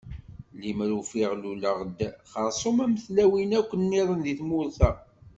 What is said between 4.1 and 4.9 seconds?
deg tmurt-a.